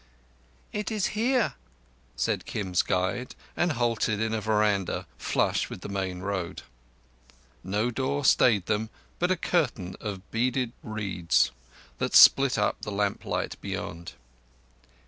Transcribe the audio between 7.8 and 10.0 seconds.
door stayed them, but a curtain